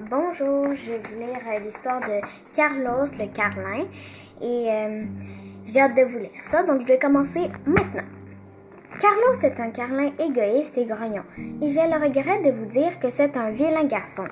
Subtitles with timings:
[0.00, 2.22] Bonjour, je vais vous lire euh, l'histoire de
[2.54, 3.84] Carlos le Carlin
[4.40, 5.04] et euh,
[5.66, 8.08] j'ai hâte de vous lire ça, donc je vais commencer maintenant.
[8.98, 13.10] Carlos est un Carlin égoïste et grognon et j'ai le regret de vous dire que
[13.10, 14.24] c'est un vilain garçon.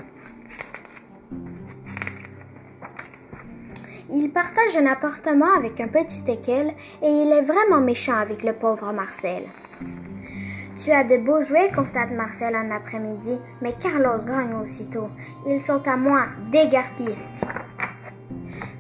[4.10, 6.68] Il partage un appartement avec un petit équel
[7.02, 9.42] et il est vraiment méchant avec le pauvre Marcel.
[10.82, 15.08] Tu as de beaux jouets, constate Marcel un après-midi, mais Carlos grogne aussitôt.
[15.46, 17.18] Ils sont à moi, dégarpis.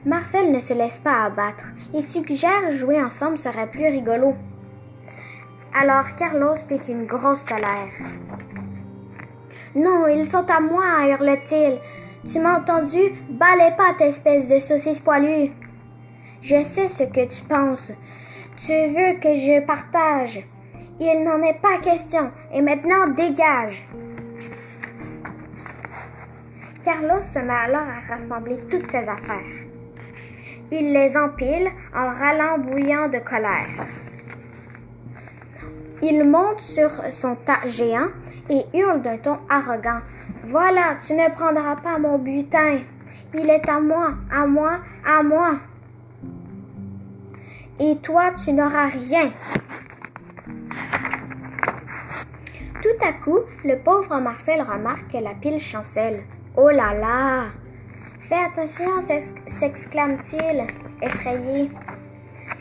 [0.06, 4.34] Marcel ne se laisse pas abattre et suggère jouer ensemble serait plus rigolo.
[5.78, 7.92] Alors Carlos pique une grosse colère.
[9.74, 11.80] Non, ils sont à moi, hurle-t-il.
[12.30, 13.12] Tu m'as entendu?
[13.28, 15.50] Balais pas, espèce de saucisse poilue.
[16.40, 17.92] Je sais ce que tu penses.
[18.58, 20.42] Tu veux que je partage?
[21.02, 22.30] Il n'en est pas question.
[22.52, 23.82] Et maintenant, dégage.
[26.84, 29.40] Carlos se met alors à rassembler toutes ses affaires.
[30.70, 33.66] Il les empile en râlant bouillant de colère.
[36.02, 38.08] Il monte sur son tas géant
[38.50, 40.00] et hurle d'un ton arrogant.
[40.44, 42.78] Voilà, tu ne prendras pas mon butin.
[43.34, 45.52] Il est à moi, à moi, à moi.
[47.78, 49.30] Et toi, tu n'auras rien.
[53.00, 56.22] Tout à coup, le pauvre Marcel remarque que la pile chancelle.
[56.56, 57.44] Oh là là!
[58.18, 59.00] Fais attention,
[59.46, 60.66] s'exclame-t-il,
[61.00, 61.70] effrayé.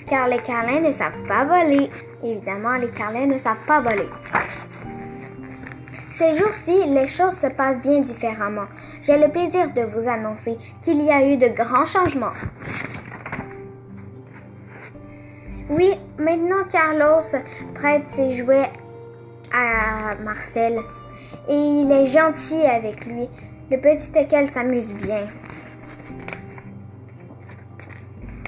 [0.06, 1.90] Car les carlins ne savent pas voler.
[2.24, 4.08] Évidemment, les carlins ne savent pas voler.
[6.12, 8.68] Ces jours-ci, les choses se passent bien différemment.
[9.02, 12.34] J'ai le plaisir de vous annoncer qu'il y a eu de grands changements.
[15.70, 17.24] Oui, maintenant Carlos
[17.76, 18.70] prête ses jouets
[19.54, 20.80] à Marcel
[21.48, 23.28] et il est gentil avec lui.
[23.72, 25.28] Le petit équel s'amuse bien.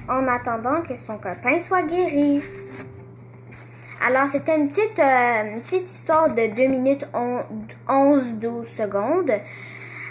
[0.09, 2.41] En attendant que son copain soit guéri.
[4.05, 7.05] Alors, c'était une petite, euh, petite histoire de 2 minutes
[7.87, 9.31] 11-12 secondes.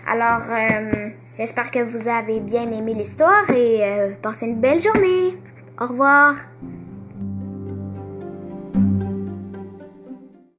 [0.07, 5.37] Alors, euh, j'espère que vous avez bien aimé l'histoire et euh, passez une belle journée.
[5.81, 6.35] Au revoir.